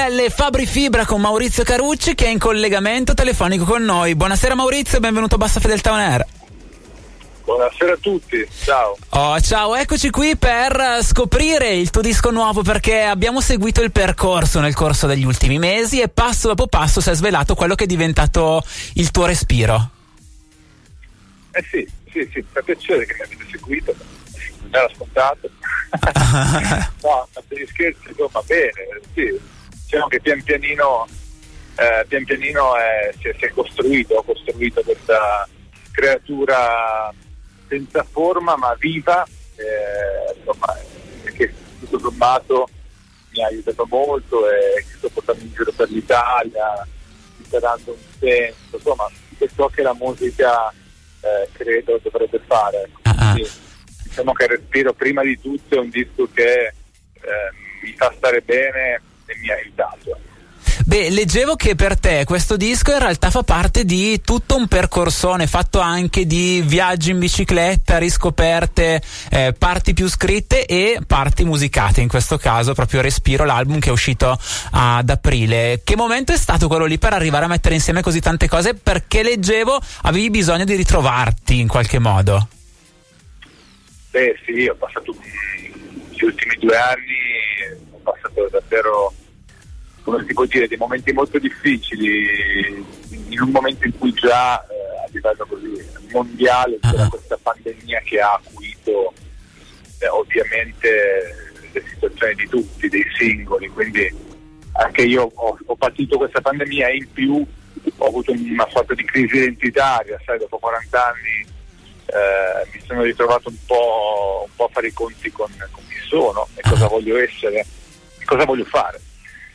Stelle 0.00 0.30
Fabri 0.30 0.64
Fibra 0.64 1.04
con 1.04 1.20
Maurizio 1.20 1.62
Carucci 1.62 2.14
che 2.14 2.24
è 2.24 2.30
in 2.30 2.38
collegamento 2.38 3.12
telefonico 3.12 3.64
con 3.64 3.84
noi. 3.84 4.14
Buonasera 4.14 4.54
Maurizio 4.54 4.96
e 4.96 5.00
benvenuto 5.00 5.34
a 5.34 5.38
Bassa 5.38 5.60
Fedeltà 5.60 5.92
On 5.92 5.98
Air. 5.98 6.26
Buonasera 7.44 7.92
a 7.92 7.96
tutti, 8.00 8.48
ciao. 8.62 8.96
Oh, 9.10 9.38
ciao, 9.42 9.76
eccoci 9.76 10.08
qui 10.08 10.38
per 10.38 11.00
scoprire 11.02 11.74
il 11.74 11.90
tuo 11.90 12.00
disco 12.00 12.30
nuovo 12.30 12.62
perché 12.62 13.02
abbiamo 13.02 13.42
seguito 13.42 13.82
il 13.82 13.92
percorso 13.92 14.60
nel 14.60 14.72
corso 14.72 15.06
degli 15.06 15.24
ultimi 15.24 15.58
mesi 15.58 16.00
e 16.00 16.08
passo 16.08 16.48
dopo 16.48 16.66
passo 16.66 17.02
si 17.02 17.10
è 17.10 17.14
svelato 17.14 17.54
quello 17.54 17.74
che 17.74 17.84
è 17.84 17.86
diventato 17.86 18.64
il 18.94 19.10
tuo 19.10 19.26
respiro. 19.26 19.90
Eh 21.50 21.62
sì, 21.70 21.86
sì, 22.10 22.26
sì, 22.32 22.42
fa 22.50 22.62
piacere 22.62 23.04
che 23.04 23.16
mi 23.18 23.24
avete 23.24 23.44
seguito, 23.50 23.94
non 24.62 24.70
era 24.70 24.90
scontato. 24.94 25.50
no, 27.02 27.28
a 27.34 27.42
scherzi, 27.66 28.08
insomma, 28.08 28.40
bene, 28.46 28.72
sì. 29.12 29.58
Diciamo 29.90 30.06
che 30.06 30.20
pian 30.20 30.40
pianino, 30.44 31.08
eh, 31.74 32.04
pian 32.06 32.24
pianino 32.24 32.76
è, 32.76 33.12
si, 33.18 33.26
è, 33.26 33.34
si, 33.36 33.46
è, 33.46 33.48
costruito, 33.48 34.22
costruito 34.24 34.82
questa 34.82 35.48
creatura 35.90 37.12
senza 37.66 38.04
forma 38.04 38.56
ma 38.56 38.72
viva, 38.78 39.26
eh, 39.56 40.38
insomma, 40.38 40.78
che 41.34 41.52
tutto 41.80 41.98
sommato 41.98 42.68
mi 43.30 43.42
ha 43.42 43.48
aiutato 43.48 43.84
molto 43.90 44.48
e 44.48 44.84
sto 44.96 45.08
portando 45.08 45.42
in 45.42 45.50
giro 45.50 45.72
per 45.72 45.90
l'Italia, 45.90 46.86
superando 47.42 47.90
un 47.90 48.18
senso, 48.20 48.76
insomma, 48.76 49.10
ciò 49.56 49.66
che 49.70 49.82
la 49.82 49.94
musica 49.94 50.72
eh, 51.20 51.48
credo 51.50 51.98
dovrebbe 52.00 52.40
fare. 52.46 52.88
Ah, 53.02 53.14
ah. 53.18 53.32
Quindi, 53.32 53.50
diciamo 54.04 54.34
che 54.34 54.46
Respiro 54.46 54.92
prima 54.92 55.24
di 55.24 55.36
tutto 55.40 55.74
è 55.74 55.78
un 55.78 55.90
disco 55.90 56.28
che 56.32 56.66
eh, 56.66 56.72
mi 57.82 57.92
fa 57.96 58.14
stare 58.16 58.40
bene 58.42 59.08
mi 59.40 59.50
ha 59.50 59.54
aiutato. 59.54 60.18
Beh, 60.90 61.10
leggevo 61.10 61.54
che 61.54 61.76
per 61.76 61.98
te 61.98 62.24
questo 62.24 62.56
disco 62.56 62.90
in 62.90 62.98
realtà 62.98 63.30
fa 63.30 63.42
parte 63.42 63.84
di 63.84 64.20
tutto 64.22 64.56
un 64.56 64.66
percorsone 64.66 65.46
fatto 65.46 65.78
anche 65.78 66.26
di 66.26 66.62
viaggi 66.64 67.10
in 67.10 67.20
bicicletta, 67.20 67.98
riscoperte, 67.98 69.00
eh, 69.30 69.54
parti 69.56 69.94
più 69.94 70.08
scritte 70.08 70.66
e 70.66 70.98
parti 71.06 71.44
musicate, 71.44 72.00
in 72.00 72.08
questo 72.08 72.38
caso 72.38 72.74
proprio 72.74 73.02
Respiro, 73.02 73.44
l'album 73.44 73.78
che 73.78 73.90
è 73.90 73.92
uscito 73.92 74.36
ad 74.72 75.08
aprile. 75.08 75.82
Che 75.84 75.96
momento 75.96 76.32
è 76.32 76.36
stato 76.36 76.66
quello 76.66 76.86
lì 76.86 76.98
per 76.98 77.12
arrivare 77.12 77.44
a 77.44 77.48
mettere 77.48 77.74
insieme 77.74 78.02
così 78.02 78.20
tante 78.20 78.48
cose? 78.48 78.74
Perché 78.74 79.22
leggevo 79.22 79.80
avevi 80.02 80.30
bisogno 80.30 80.64
di 80.64 80.74
ritrovarti 80.74 81.60
in 81.60 81.68
qualche 81.68 82.00
modo. 82.00 82.48
Beh 84.10 84.34
sì, 84.44 84.66
ho 84.66 84.74
passato 84.74 85.14
gli 86.10 86.24
ultimi 86.24 86.56
due 86.58 86.76
anni, 86.76 87.78
ho 87.92 87.98
passato 88.02 88.48
davvero 88.50 89.12
come 90.10 90.24
si 90.26 90.34
può 90.34 90.44
dire, 90.44 90.66
dei 90.66 90.76
momenti 90.76 91.12
molto 91.12 91.38
difficili, 91.38 92.84
in 93.28 93.40
un 93.40 93.50
momento 93.50 93.86
in 93.86 93.96
cui 93.96 94.12
già 94.12 94.60
eh, 94.66 95.04
a 95.04 95.08
livello 95.10 95.46
così 95.46 95.88
mondiale 96.10 96.78
c'era 96.80 97.04
uh-huh. 97.04 97.08
questa 97.08 97.38
pandemia 97.40 98.00
che 98.00 98.20
ha 98.20 98.32
acuito 98.32 99.12
eh, 100.00 100.08
ovviamente 100.08 101.52
le 101.72 101.84
situazioni 101.86 102.34
di 102.34 102.48
tutti, 102.48 102.88
dei 102.88 103.06
singoli, 103.16 103.68
quindi 103.68 104.12
anche 104.72 105.02
io 105.02 105.30
ho, 105.32 105.58
ho 105.64 105.76
patito 105.76 106.16
questa 106.16 106.40
pandemia 106.40 106.88
e 106.88 106.96
in 106.96 107.12
più 107.12 107.46
ho 107.96 108.06
avuto 108.06 108.32
una 108.32 108.66
sorta 108.70 108.94
di 108.94 109.04
crisi 109.04 109.36
identitaria, 109.36 110.20
sai, 110.24 110.38
dopo 110.38 110.58
40 110.58 111.06
anni 111.06 111.46
eh, 112.06 112.68
mi 112.72 112.80
sono 112.84 113.02
ritrovato 113.02 113.48
un 113.48 113.56
po', 113.64 114.46
un 114.48 114.54
po', 114.56 114.64
a 114.64 114.70
fare 114.72 114.88
i 114.88 114.92
conti 114.92 115.30
con, 115.30 115.50
con 115.70 115.82
chi 115.88 116.08
sono 116.08 116.48
e 116.54 116.62
cosa 116.68 116.88
voglio 116.88 117.16
essere 117.16 117.64
cosa 118.24 118.44
voglio 118.44 118.64
fare 118.64 119.00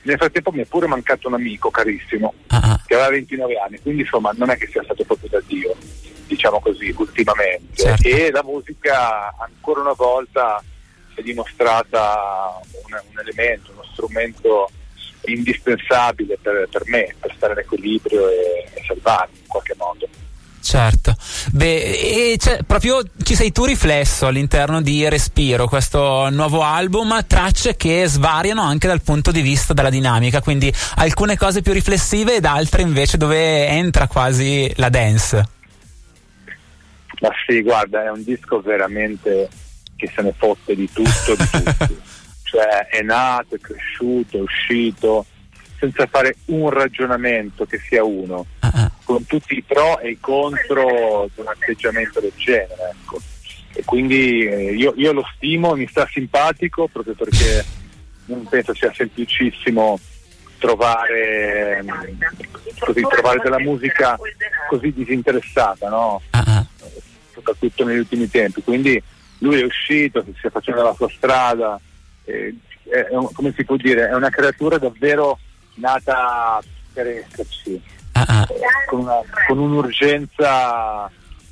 nel 0.05 0.17
frattempo 0.17 0.51
mi 0.51 0.61
è 0.61 0.65
pure 0.65 0.87
mancato 0.87 1.27
un 1.27 1.33
amico 1.33 1.69
carissimo 1.69 2.33
uh-huh. 2.49 2.79
che 2.85 2.93
aveva 2.93 3.09
29 3.09 3.55
anni, 3.57 3.79
quindi 3.79 4.01
insomma 4.01 4.31
non 4.35 4.49
è 4.49 4.57
che 4.57 4.67
sia 4.67 4.83
stato 4.83 5.03
proprio 5.03 5.29
da 5.29 5.41
Dio, 5.45 5.75
diciamo 6.27 6.59
così, 6.59 6.93
ultimamente. 6.95 7.75
Certo. 7.75 8.07
E 8.07 8.31
la 8.31 8.43
musica 8.43 9.33
ancora 9.37 9.81
una 9.81 9.93
volta 9.93 10.63
si 11.13 11.21
è 11.21 11.23
dimostrata 11.23 12.59
un, 12.85 12.91
un 13.11 13.19
elemento, 13.19 13.71
uno 13.71 13.83
strumento 13.93 14.69
indispensabile 15.25 16.37
per, 16.39 16.67
per, 16.69 16.83
me, 16.85 17.15
per 17.19 17.33
stare 17.35 17.53
in 17.53 17.59
equilibrio 17.59 18.29
e, 18.29 18.69
e 18.73 18.83
salvarmi 18.85 19.39
in 19.39 19.47
qualche 19.47 19.73
modo. 19.75 20.07
Certo, 20.75 21.15
beh, 21.53 22.35
e 22.35 22.37
proprio 22.67 23.01
ci 23.23 23.33
sei 23.33 23.53
tu 23.53 23.63
riflesso 23.63 24.27
all'interno 24.27 24.81
di 24.81 25.07
Respiro, 25.07 25.69
questo 25.69 26.27
nuovo 26.31 26.63
album, 26.63 27.25
tracce 27.25 27.77
che 27.77 28.03
svariano 28.07 28.61
anche 28.61 28.85
dal 28.85 29.01
punto 29.01 29.31
di 29.31 29.39
vista 29.39 29.71
della 29.71 29.89
dinamica, 29.89 30.41
quindi 30.41 30.69
alcune 30.95 31.37
cose 31.37 31.61
più 31.61 31.71
riflessive 31.71 32.35
ed 32.35 32.43
altre 32.43 32.81
invece 32.81 33.15
dove 33.15 33.65
entra 33.69 34.07
quasi 34.07 34.69
la 34.75 34.89
dance. 34.89 35.47
Ma 37.21 37.29
sì, 37.47 37.61
guarda, 37.61 38.03
è 38.03 38.09
un 38.09 38.25
disco 38.25 38.59
veramente 38.59 39.47
che 39.95 40.11
se 40.13 40.21
ne 40.23 40.33
fotte 40.37 40.75
di 40.75 40.91
tutto, 40.91 41.35
di 41.37 41.49
tutti. 41.51 41.97
cioè 42.43 42.87
è 42.89 43.01
nato, 43.01 43.55
è 43.55 43.59
cresciuto, 43.61 44.39
è 44.39 44.41
uscito, 44.41 45.25
senza 45.79 46.05
fare 46.07 46.35
un 46.47 46.69
ragionamento 46.69 47.65
che 47.65 47.79
sia 47.79 48.03
uno, 48.03 48.45
uh-huh. 48.61 48.89
Con 49.05 49.25
tutti 49.25 49.55
i 49.55 49.61
pro 49.61 49.99
e 49.99 50.09
i 50.09 50.19
contro 50.19 51.29
di 51.33 51.39
un 51.39 51.47
atteggiamento 51.47 52.19
del 52.19 52.33
genere. 52.35 52.91
Ecco. 52.91 53.21
E 53.73 53.83
quindi 53.85 54.45
eh, 54.45 54.73
io, 54.73 54.93
io, 54.97 55.13
lo 55.13 55.23
stimo, 55.35 55.75
mi 55.75 55.87
sta 55.87 56.07
simpatico 56.11 56.87
proprio 56.87 57.13
perché 57.13 57.63
non 58.25 58.45
penso 58.47 58.73
sia 58.73 58.91
semplicissimo 58.93 59.99
trovare, 60.57 61.83
così, 62.79 63.01
trovare 63.01 63.39
della 63.43 63.59
musica 63.59 64.17
così 64.69 64.91
disinteressata, 64.91 65.89
no? 65.89 66.21
uh-huh. 66.31 66.65
soprattutto 67.33 67.85
negli 67.85 67.99
ultimi 67.99 68.29
tempi. 68.29 68.63
Quindi 68.63 69.01
lui 69.39 69.59
è 69.59 69.63
uscito, 69.63 70.23
si 70.23 70.33
sta 70.37 70.49
facendo 70.49 70.81
la 70.81 70.93
sua 70.93 71.09
strada, 71.09 71.79
eh, 72.23 72.55
è, 72.89 73.07
come 73.33 73.53
si 73.55 73.63
può 73.63 73.75
dire, 73.75 74.07
è 74.07 74.15
una 74.15 74.29
creatura 74.29 74.77
davvero 74.77 75.37
nata 75.75 76.61
per 76.93 77.07
esserci, 77.07 77.79
uh-huh. 78.15 78.45
con, 78.87 78.99
una, 78.99 79.19
con, 79.47 79.59
un'urgenza 79.59 81.09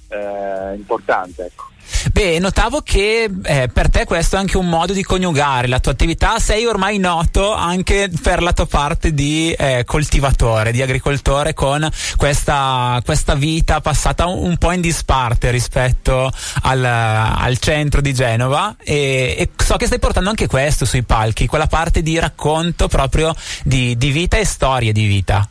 eh, 0.07 0.75
importante. 0.75 1.45
Ecco. 1.45 1.71
Beh, 2.11 2.39
notavo 2.39 2.81
che 2.81 3.29
eh, 3.43 3.69
per 3.71 3.89
te 3.89 4.05
questo 4.05 4.35
è 4.35 4.39
anche 4.39 4.57
un 4.57 4.67
modo 4.67 4.93
di 4.93 5.03
coniugare 5.03 5.67
la 5.67 5.79
tua 5.79 5.91
attività. 5.91 6.39
Sei 6.39 6.65
ormai 6.65 6.97
noto 6.97 7.53
anche 7.53 8.09
per 8.21 8.41
la 8.41 8.53
tua 8.53 8.65
parte 8.65 9.13
di 9.13 9.51
eh, 9.51 9.83
coltivatore, 9.85 10.71
di 10.71 10.81
agricoltore, 10.81 11.53
con 11.53 11.87
questa, 12.15 13.01
questa 13.03 13.35
vita 13.35 13.81
passata 13.81 14.27
un, 14.27 14.43
un, 14.49 14.57
po' 14.57 14.71
in 14.71 14.81
disparte 14.81 15.51
rispetto 15.51 16.31
al, 16.61 16.83
al 16.83 17.57
centro 17.57 18.01
di 18.01 18.13
Genova. 18.13 18.75
E, 18.79 19.35
e, 19.37 19.49
so 19.57 19.75
che 19.77 19.85
stai 19.85 19.99
portando 19.99 20.29
anche 20.29 20.47
questo 20.47 20.85
sui 20.85 21.03
palchi, 21.03 21.47
quella 21.47 21.67
parte 21.67 22.01
di 22.01 22.19
racconto 22.19 22.87
proprio 22.87 23.33
di, 23.63 23.97
di 23.97 24.11
vita 24.11 24.37
e 24.37 24.45
storie 24.45 24.91
di 24.91 25.05
vita. 25.05 25.47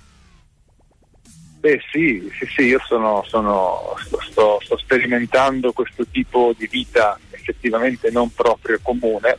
Beh 1.62 1.80
sì, 1.92 2.28
sì, 2.36 2.44
sì 2.56 2.62
io 2.62 2.80
sono, 2.84 3.22
sono, 3.24 3.94
sto, 4.28 4.58
sto, 4.60 4.76
sperimentando 4.78 5.70
questo 5.70 6.04
tipo 6.10 6.52
di 6.58 6.66
vita 6.66 7.16
effettivamente 7.30 8.10
non 8.10 8.34
proprio 8.34 8.80
comune, 8.82 9.38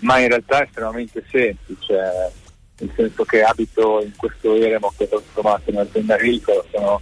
ma 0.00 0.18
in 0.18 0.28
realtà 0.28 0.64
estremamente 0.64 1.24
semplice, 1.30 2.30
nel 2.76 2.92
senso 2.94 3.24
che 3.24 3.42
abito 3.42 4.02
in 4.02 4.14
questo 4.16 4.54
eremo 4.54 4.92
che 4.98 5.08
ho 5.10 5.22
trovato 5.32 5.70
in 5.70 5.78
azienda 5.78 6.16
agricola, 6.16 6.62
sono 6.70 7.00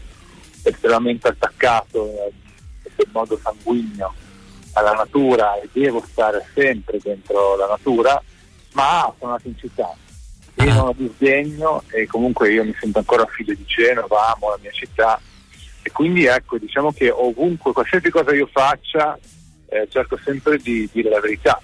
estremamente 0.62 1.26
attaccato 1.26 2.30
in 2.84 3.10
modo 3.10 3.36
sanguigno 3.42 4.14
alla 4.74 4.92
natura 4.92 5.58
e 5.58 5.68
devo 5.72 6.00
stare 6.08 6.46
sempre 6.54 7.00
dentro 7.02 7.56
la 7.56 7.66
natura, 7.66 8.22
ma 8.74 9.12
sono 9.18 9.32
nato 9.32 9.48
in 9.48 9.58
città, 9.58 9.92
non 10.72 10.88
ho 10.88 10.94
disdegno 10.96 11.82
e 11.90 12.06
comunque 12.06 12.52
io 12.52 12.64
mi 12.64 12.74
sento 12.78 12.98
ancora 12.98 13.26
figlio 13.26 13.54
di 13.54 13.64
Genova, 13.64 14.32
amo 14.34 14.50
la 14.50 14.58
mia 14.60 14.70
città. 14.70 15.20
E 15.82 15.90
quindi 15.90 16.24
ecco 16.24 16.58
diciamo 16.58 16.92
che 16.92 17.10
ovunque, 17.10 17.72
qualsiasi 17.72 18.10
cosa 18.10 18.34
io 18.34 18.48
faccia 18.50 19.18
eh, 19.68 19.86
cerco 19.90 20.18
sempre 20.22 20.58
di 20.58 20.88
dire 20.92 21.10
la 21.10 21.20
verità. 21.20 21.60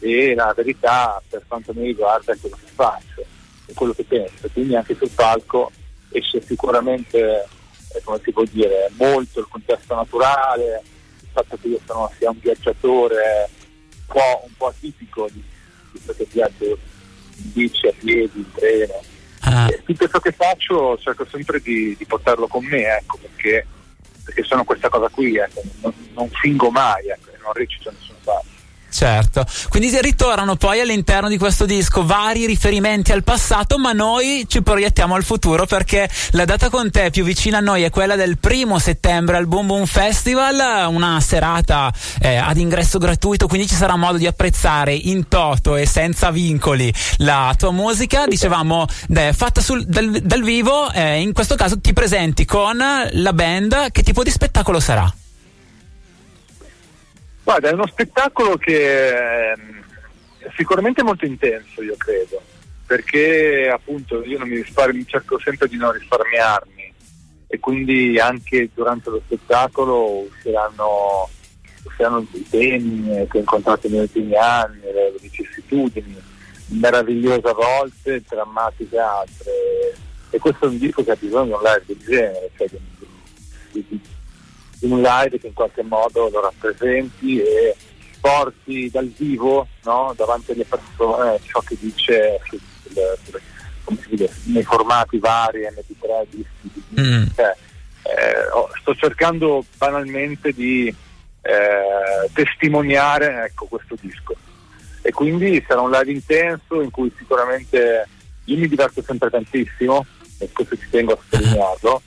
E 0.00 0.34
la 0.34 0.52
verità 0.56 1.20
per 1.28 1.42
quanto 1.46 1.72
mi 1.74 1.86
riguarda 1.86 2.32
è 2.32 2.38
quello 2.38 2.56
che 2.56 2.70
faccio, 2.72 3.24
è 3.66 3.72
quello 3.74 3.92
che 3.92 4.04
penso, 4.04 4.48
quindi 4.52 4.76
anche 4.76 4.94
sul 4.94 5.10
palco 5.10 5.72
esce 6.10 6.40
sicuramente, 6.40 7.18
eh, 7.18 8.00
come 8.04 8.20
si 8.22 8.32
può 8.32 8.44
dire, 8.44 8.90
molto 8.96 9.40
il 9.40 9.48
contesto 9.48 9.94
naturale, 9.94 10.82
il 11.20 11.28
fatto 11.32 11.58
che 11.60 11.68
io 11.68 11.80
sono, 11.84 12.10
sia 12.16 12.30
un 12.30 12.38
viaggiatore 12.38 13.50
un 13.90 14.06
po', 14.06 14.42
un 14.44 14.52
po 14.56 14.66
atipico 14.66 15.28
di, 15.30 15.42
di 15.92 16.00
questo 16.04 16.26
viaggio 16.30 16.78
bici, 17.38 17.86
a 17.86 17.92
piedi, 17.98 18.30
in 18.34 18.52
treno. 18.52 19.02
Ah. 19.40 19.68
tutto 19.84 20.08
ciò 20.08 20.18
che 20.18 20.32
faccio 20.32 20.98
cerco 20.98 21.24
sempre 21.24 21.60
di, 21.60 21.94
di 21.96 22.04
portarlo 22.04 22.48
con 22.48 22.64
me, 22.64 22.82
ecco, 22.96 23.18
perché, 23.18 23.66
perché 24.24 24.42
sono 24.42 24.64
questa 24.64 24.88
cosa 24.88 25.08
qui, 25.08 25.36
ecco, 25.36 25.62
non, 25.80 25.92
non, 26.14 26.28
fingo 26.40 26.70
mai, 26.70 27.08
ecco, 27.08 27.30
non 27.42 27.52
recito 27.52 27.90
da 27.90 27.96
nessuna 27.98 28.18
parte. 28.24 28.48
Certo, 28.98 29.46
quindi 29.68 29.96
ritornano 30.00 30.56
poi 30.56 30.80
all'interno 30.80 31.28
di 31.28 31.38
questo 31.38 31.66
disco 31.66 32.04
vari 32.04 32.46
riferimenti 32.46 33.12
al 33.12 33.22
passato, 33.22 33.78
ma 33.78 33.92
noi 33.92 34.44
ci 34.48 34.60
proiettiamo 34.60 35.14
al 35.14 35.22
futuro 35.22 35.66
perché 35.66 36.10
la 36.32 36.44
data 36.44 36.68
con 36.68 36.90
te 36.90 37.10
più 37.10 37.22
vicina 37.22 37.58
a 37.58 37.60
noi 37.60 37.84
è 37.84 37.90
quella 37.90 38.16
del 38.16 38.38
primo 38.38 38.80
settembre 38.80 39.36
al 39.36 39.46
Boom 39.46 39.68
Boom 39.68 39.86
Festival, 39.86 40.92
una 40.92 41.20
serata 41.20 41.92
eh, 42.20 42.38
ad 42.38 42.56
ingresso 42.56 42.98
gratuito, 42.98 43.46
quindi 43.46 43.68
ci 43.68 43.76
sarà 43.76 43.94
modo 43.94 44.18
di 44.18 44.26
apprezzare 44.26 44.94
in 44.94 45.28
toto 45.28 45.76
e 45.76 45.86
senza 45.86 46.32
vincoli 46.32 46.92
la 47.18 47.54
tua 47.56 47.70
musica, 47.70 48.26
dicevamo 48.26 48.84
eh, 49.14 49.32
fatta 49.32 49.60
sul, 49.60 49.84
dal, 49.86 50.10
dal, 50.10 50.42
vivo, 50.42 50.90
eh, 50.90 51.20
in 51.20 51.32
questo 51.32 51.54
caso 51.54 51.78
ti 51.78 51.92
presenti 51.92 52.44
con 52.44 52.76
la 53.12 53.32
band, 53.32 53.92
che 53.92 54.02
tipo 54.02 54.24
di 54.24 54.30
spettacolo 54.32 54.80
sarà? 54.80 55.08
Guarda, 57.48 57.70
è 57.70 57.72
uno 57.72 57.86
spettacolo 57.86 58.58
che 58.58 59.52
è 59.52 59.54
sicuramente 60.54 61.02
molto 61.02 61.24
intenso, 61.24 61.82
io 61.82 61.94
credo, 61.96 62.42
perché 62.84 63.70
appunto 63.72 64.22
io 64.22 64.36
non 64.36 64.50
mi 64.50 64.56
risparmio, 64.56 65.02
cerco 65.06 65.38
sempre 65.38 65.66
di 65.66 65.78
non 65.78 65.92
risparmiarmi 65.92 66.92
e 67.46 67.58
quindi 67.58 68.18
anche 68.18 68.68
durante 68.74 69.08
lo 69.08 69.22
spettacolo 69.24 70.26
usciranno, 70.28 71.30
usciranno 71.84 72.26
i 72.32 72.46
temi 72.50 73.26
che 73.30 73.38
ho 73.38 73.40
incontrato 73.40 73.88
negli 73.88 74.00
ultimi 74.00 74.34
anni, 74.36 74.82
le 74.82 75.14
vicissitudini, 75.18 76.22
meravigliose 76.66 77.48
a 77.48 77.54
volte, 77.54 78.22
drammatiche 78.28 78.98
altre. 78.98 79.52
E 80.28 80.38
questo 80.38 80.66
è 80.66 80.68
un 80.68 80.76
disco 80.76 81.02
che 81.02 81.12
ha 81.12 81.16
bisogno 81.18 81.44
di 81.44 81.52
un 81.52 81.60
live 81.62 81.84
del 81.86 81.98
genere, 82.06 82.50
cioè 82.58 82.68
di, 82.68 82.78
di, 83.72 83.86
di, 83.88 84.00
in 84.80 84.92
un 84.92 85.02
live 85.02 85.38
che 85.38 85.48
in 85.48 85.52
qualche 85.52 85.82
modo 85.82 86.28
lo 86.28 86.40
rappresenti 86.40 87.40
e 87.40 87.76
porti 88.20 88.90
dal 88.90 89.08
vivo 89.08 89.66
no, 89.84 90.12
davanti 90.16 90.52
alle 90.52 90.64
persone 90.64 91.40
ciò 91.44 91.60
che 91.60 91.76
dice 91.78 92.40
su, 92.48 92.58
su, 92.86 93.98
dice, 94.08 94.30
nei 94.44 94.62
formati 94.62 95.18
vari, 95.18 95.62
MP3, 95.62 96.26
dischi. 96.28 96.82
Mm. 97.00 97.26
Cioè, 97.34 97.56
eh, 98.02 98.78
sto 98.80 98.94
cercando 98.94 99.64
banalmente 99.76 100.52
di 100.52 100.94
eh, 101.42 102.30
testimoniare 102.32 103.44
ecco, 103.44 103.66
questo 103.66 103.96
disco 104.00 104.34
e 105.02 105.12
quindi 105.12 105.64
sarà 105.66 105.80
un 105.80 105.90
live 105.90 106.12
intenso 106.12 106.80
in 106.80 106.90
cui 106.90 107.12
sicuramente 107.16 108.06
io 108.44 108.58
mi 108.58 108.68
diverto 108.68 109.02
sempre 109.02 109.30
tantissimo 109.30 110.04
e 110.38 110.50
questo 110.52 110.76
ci 110.76 110.88
tengo 110.90 111.12
a 111.12 111.18
sottolinearlo 111.28 112.02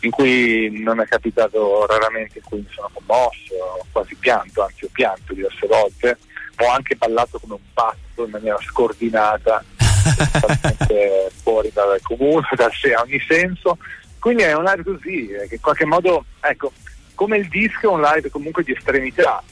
in 0.00 0.10
cui 0.10 0.80
non 0.82 1.00
è 1.00 1.06
capitato 1.06 1.86
raramente 1.86 2.38
in 2.38 2.44
cui 2.44 2.58
mi 2.58 2.68
sono 2.70 2.90
commosso, 2.92 3.54
ho 3.54 3.86
quasi 3.92 4.14
pianto, 4.14 4.62
anzi 4.62 4.84
ho 4.84 4.88
pianto 4.90 5.34
diverse 5.34 5.66
volte, 5.66 6.18
ho 6.56 6.70
anche 6.70 6.96
ballato 6.96 7.38
come 7.38 7.54
un 7.54 7.72
pazzo 7.72 8.24
in 8.24 8.30
maniera 8.30 8.58
scordinata, 8.60 9.62
fuori 11.42 11.70
dal 11.72 12.00
comune, 12.02 12.46
da 12.56 12.70
sé 12.72 12.94
a 12.94 13.02
ogni 13.02 13.22
senso. 13.26 13.76
Quindi 14.18 14.42
è 14.42 14.54
un 14.54 14.64
live 14.64 14.82
così, 14.84 15.28
che 15.48 15.54
in 15.54 15.60
qualche 15.60 15.86
modo, 15.86 16.24
ecco, 16.40 16.72
come 17.14 17.38
il 17.38 17.48
disco 17.48 17.90
è 17.90 17.94
un 17.94 18.00
live 18.00 18.30
comunque 18.30 18.62
di 18.62 18.72
estremità, 18.72 19.42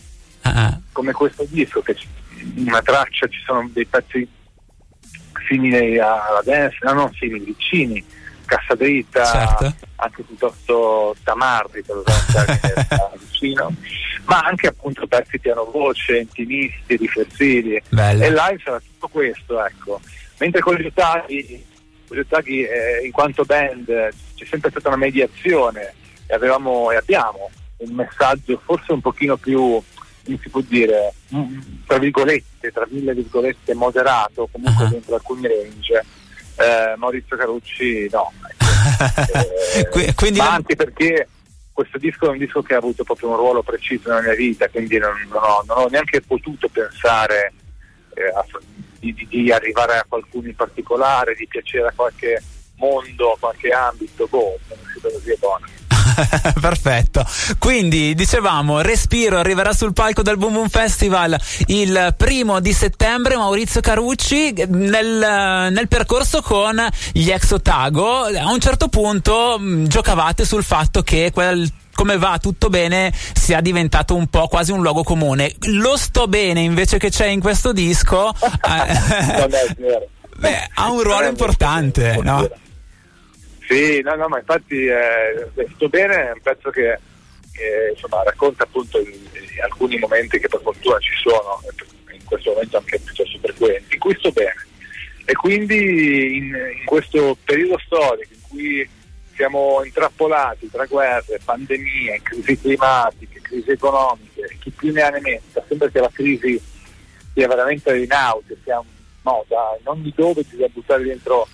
uh-huh. 0.44 0.82
come 0.92 1.12
questo 1.12 1.44
disco, 1.48 1.80
che 1.80 1.96
in 2.54 2.68
una 2.68 2.82
traccia 2.82 3.26
ci 3.28 3.40
sono 3.44 3.68
dei 3.72 3.86
pezzi 3.86 4.26
simili 5.46 5.98
alla 5.98 6.42
dance, 6.44 6.78
no, 6.82 6.92
non 6.92 7.12
simili, 7.14 7.44
vicini 7.44 8.04
cassa 8.48 8.74
dritta, 8.74 9.24
certo. 9.24 9.74
anche 9.96 10.22
piuttosto 10.22 11.14
tamarri 11.22 11.82
per 11.82 11.96
usare 11.96 12.60
vicino, 13.20 13.72
ma 14.24 14.40
anche 14.40 14.68
appunto 14.68 15.06
pezzi 15.06 15.38
piano 15.38 15.64
voce, 15.70 16.18
intimisti, 16.18 16.96
riflessivi. 16.96 17.80
Bello. 17.90 18.24
E 18.24 18.30
live 18.30 18.60
sarà 18.64 18.80
tutto 18.80 19.08
questo, 19.08 19.64
ecco. 19.64 20.00
Mentre 20.38 20.60
con 20.60 20.74
gli 20.74 20.86
Utaghi, 20.86 21.64
eh, 22.08 23.04
in 23.04 23.12
quanto 23.12 23.44
band 23.44 23.86
c'è 24.34 24.44
sempre 24.44 24.70
stata 24.70 24.88
una 24.88 24.96
mediazione 24.96 25.94
e 26.26 26.34
avevamo 26.34 26.90
e 26.90 26.96
abbiamo 26.96 27.50
un 27.78 27.94
messaggio 27.94 28.60
forse 28.64 28.92
un 28.92 29.00
pochino 29.00 29.36
più 29.36 29.80
come 30.24 30.38
si 30.42 30.48
può 30.50 30.60
dire, 30.60 31.14
tra 31.86 31.98
virgolette, 31.98 32.70
tra 32.70 32.86
mille 32.90 33.14
virgolette, 33.14 33.72
moderato, 33.72 34.46
comunque 34.52 34.84
uh-huh. 34.84 34.90
dentro 34.90 35.14
alcuni 35.14 35.46
range 35.46 36.04
eh, 36.58 36.96
Maurizio 36.96 37.36
Carucci 37.36 38.08
no. 38.10 38.32
Eh, 39.92 40.14
Quindi 40.14 40.38
ma 40.38 40.54
anche 40.54 40.74
perché 40.74 41.28
questo 41.72 41.98
disco 41.98 42.26
è 42.26 42.30
un 42.30 42.38
disco 42.38 42.62
che 42.62 42.74
ha 42.74 42.78
avuto 42.78 43.04
proprio 43.04 43.28
un 43.28 43.36
ruolo 43.36 43.62
preciso 43.62 44.08
nella 44.08 44.22
mia 44.22 44.34
vita, 44.34 44.68
quindi 44.68 44.98
non, 44.98 45.12
non, 45.30 45.42
ho, 45.42 45.62
non 45.66 45.78
ho, 45.78 45.86
neanche 45.88 46.20
potuto 46.20 46.68
pensare 46.68 47.52
eh, 48.14 48.26
a, 48.34 48.44
di, 48.98 49.26
di, 49.28 49.52
arrivare 49.52 49.98
a 49.98 50.04
qualcuno 50.08 50.48
in 50.48 50.56
particolare, 50.56 51.34
di 51.34 51.46
piacere 51.46 51.88
a 51.88 51.92
qualche 51.94 52.42
mondo, 52.76 53.32
a 53.32 53.36
qualche 53.38 53.68
ambito, 53.70 54.26
boh, 54.26 54.58
sono 54.66 54.80
uscito 54.82 55.10
così 55.10 55.30
è 55.30 55.36
buono. 55.38 55.66
Perfetto. 56.60 57.24
Quindi 57.58 58.14
dicevamo, 58.14 58.80
Respiro 58.80 59.38
arriverà 59.38 59.72
sul 59.72 59.92
palco 59.92 60.22
del 60.22 60.36
Boom 60.36 60.52
Boom 60.54 60.68
Festival 60.68 61.38
il 61.66 62.14
primo 62.16 62.60
di 62.60 62.72
settembre. 62.72 63.36
Maurizio 63.36 63.80
Carucci 63.80 64.52
nel, 64.68 65.70
nel 65.72 65.88
percorso 65.88 66.42
con 66.42 66.84
gli 67.12 67.30
ex 67.30 67.52
Otago. 67.52 68.24
A 68.24 68.50
un 68.50 68.60
certo 68.60 68.88
punto 68.88 69.56
mh, 69.58 69.64
mm, 69.64 69.84
giocavate 69.86 70.44
sul 70.44 70.64
fatto 70.64 71.02
che 71.02 71.30
quel 71.32 71.70
come 71.94 72.16
va 72.16 72.38
tutto 72.40 72.68
bene 72.68 73.12
sia 73.34 73.60
diventato 73.60 74.14
un 74.14 74.28
po' 74.28 74.46
quasi 74.46 74.72
un 74.72 74.82
luogo 74.82 75.02
comune. 75.02 75.54
Lo 75.62 75.96
sto 75.96 76.28
bene 76.28 76.60
invece 76.60 76.98
che 76.98 77.10
c'è 77.10 77.26
in 77.26 77.40
questo 77.40 77.72
disco. 77.72 78.32
Eh, 78.68 80.06
beh, 80.38 80.68
ha 80.74 80.90
un 80.90 81.02
ruolo 81.02 81.26
importante, 81.26 82.18
no? 82.22 82.48
Sì, 83.68 84.00
no, 84.00 84.14
no, 84.14 84.28
ma 84.28 84.38
infatti 84.38 84.86
eh, 84.86 85.46
sto 85.74 85.90
bene, 85.90 86.28
è 86.28 86.32
un 86.32 86.40
pezzo 86.40 86.70
che 86.70 86.92
eh, 86.92 87.90
insomma, 87.92 88.22
racconta 88.22 88.62
appunto 88.62 88.98
in 88.98 89.60
alcuni 89.62 89.98
momenti 89.98 90.38
che 90.38 90.48
per 90.48 90.62
fortuna 90.62 90.98
ci 91.00 91.12
sono, 91.20 91.60
in 92.10 92.24
questo 92.24 92.52
momento 92.52 92.78
anche 92.78 92.98
piuttosto 92.98 93.38
frequenti, 93.42 93.92
in 93.92 94.00
cui 94.00 94.16
sto 94.18 94.32
bene. 94.32 94.66
E 95.26 95.34
quindi 95.34 96.38
in, 96.38 96.44
in 96.46 96.84
questo 96.86 97.36
periodo 97.44 97.78
storico 97.84 98.32
in 98.32 98.40
cui 98.48 98.88
siamo 99.34 99.84
intrappolati 99.84 100.70
tra 100.70 100.86
guerre, 100.86 101.38
pandemie, 101.44 102.22
crisi 102.22 102.58
climatiche, 102.58 103.42
crisi 103.42 103.70
economiche, 103.70 104.56
chi 104.60 104.70
più 104.70 104.92
ne 104.92 105.02
ha 105.02 105.10
ne 105.10 105.20
metta, 105.20 105.62
sembra 105.68 105.90
che 105.90 106.00
la 106.00 106.10
crisi 106.10 106.58
sia 107.34 107.46
veramente 107.46 107.94
in 107.98 108.10
out, 108.12 108.44
sia 108.64 108.82
moda, 109.20 109.76
in 109.78 109.86
ogni 109.88 110.12
dove 110.16 110.42
bisogna 110.42 110.68
buttare 110.72 111.02
dentro 111.02 111.46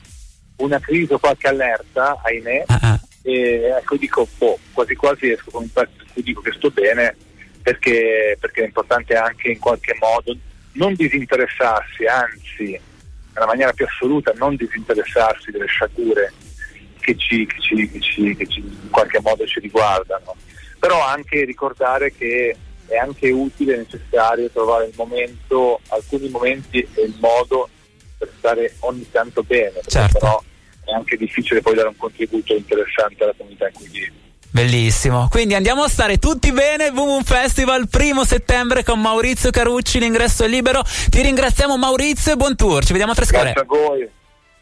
una 0.57 0.79
crisi 0.79 1.13
o 1.13 1.19
qualche 1.19 1.49
allerta, 1.49 2.21
ahimè, 2.23 2.65
uh-huh. 2.69 2.99
e 3.23 3.75
ecco 3.79 3.97
dico, 3.97 4.29
boh, 4.39 4.59
quasi 4.73 4.95
quasi 4.95 5.31
esco 5.31 5.51
con 5.51 5.63
un 5.63 5.73
pezzo 5.73 6.03
dico 6.23 6.41
che 6.41 6.53
sto 6.53 6.71
bene 6.71 7.17
perché, 7.63 8.37
perché 8.39 8.63
è 8.63 8.67
importante 8.67 9.15
anche 9.15 9.49
in 9.49 9.59
qualche 9.59 9.97
modo 9.99 10.37
non 10.73 10.95
disinteressarsi, 10.95 12.05
anzi, 12.05 12.79
nella 13.33 13.47
maniera 13.47 13.73
più 13.73 13.85
assoluta, 13.85 14.33
non 14.37 14.57
disinteressarsi 14.57 15.51
delle 15.51 15.67
sciagure 15.67 16.33
che, 17.01 17.17
ci, 17.17 17.47
che, 17.47 17.61
ci, 17.61 17.91
che, 17.91 18.01
ci, 18.01 18.37
che 18.37 18.47
in 18.59 18.91
qualche 18.91 19.21
modo 19.21 19.47
ci 19.47 19.61
riguardano, 19.61 20.37
però 20.79 21.05
anche 21.05 21.45
ricordare 21.45 22.13
che 22.13 22.57
è 22.87 22.97
anche 22.97 23.31
utile 23.31 23.75
e 23.75 23.79
necessario 23.79 24.51
trovare 24.51 24.87
il 24.87 24.95
momento, 24.97 25.81
alcuni 25.89 26.29
momenti 26.29 26.87
e 26.95 27.03
il 27.03 27.17
modo 27.21 27.69
per 28.25 28.35
stare 28.39 28.75
ogni 28.81 29.07
tanto 29.11 29.43
bene, 29.43 29.81
certo. 29.87 30.19
però 30.19 30.43
è 30.85 30.93
anche 30.93 31.17
difficile 31.17 31.61
poi 31.61 31.75
dare 31.75 31.89
un 31.89 31.97
contributo 31.97 32.55
interessante 32.55 33.23
alla 33.23 33.35
comunità 33.37 33.67
in 33.69 33.75
cui 33.75 33.89
vivi. 33.89 34.23
Bellissimo, 34.51 35.27
quindi 35.31 35.55
andiamo 35.55 35.83
a 35.83 35.89
stare 35.89 36.19
tutti 36.19 36.53
bene, 36.53 36.93
Boom 36.93 37.09
Boom 37.09 37.23
Festival, 37.25 37.89
primo 37.89 38.25
settembre 38.25 38.85
con 38.85 39.01
Maurizio 39.01 39.51
Carucci, 39.51 39.99
l'ingresso 39.99 40.45
è 40.45 40.49
libero, 40.49 40.83
ti 41.11 41.23
ringraziamo 41.23 41.77
Maurizio 41.77 42.33
e 42.33 42.37
buon 42.37 42.55
tour, 42.55 42.85
ci 42.85 42.93
vediamo 42.93 43.13
a 43.13 43.15
Trescore. 43.17 43.53
Grazie 43.53 43.61
a 43.61 43.65
voi, 43.65 44.09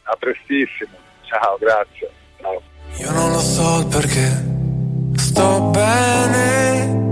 a 0.05 0.17
prestissimo, 0.19 0.97
ciao, 1.27 1.59
grazie. 1.59 2.11
Ciao. 2.41 2.63
Io 2.97 3.11
non 3.11 3.33
lo 3.33 3.41
so 3.41 3.87
perché 3.89 4.45
sto 5.17 5.61
bene 5.71 7.12